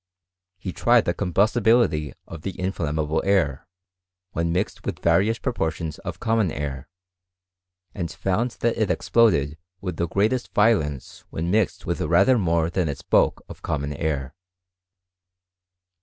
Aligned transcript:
He 0.57 0.73
tried 0.73 1.05
the 1.05 1.13
combustibility 1.13 2.15
of 2.27 2.41
the 2.41 2.59
inflammable 2.59 3.21
air, 3.23 3.67
\vheii 4.35 4.47
mixed 4.49 4.83
with 4.83 4.97
various 5.03 5.37
proporlions 5.37 5.99
of 5.99 6.19
common 6.19 6.51
air, 6.51 6.87
and 7.93 8.11
found 8.11 8.49
that 8.61 8.77
itexploded 8.77 9.57
with 9.79 9.97
the 9.97 10.07
greatest 10.07 10.55
violence 10.55 11.23
when 11.29 11.51
tnixed 11.51 11.85
with 11.85 12.01
rather 12.01 12.39
more 12.39 12.71
than 12.71 12.89
its 12.89 13.03
bulk 13.03 13.43
of 13.47 13.61
common 13.61 13.93
air. 13.93 14.33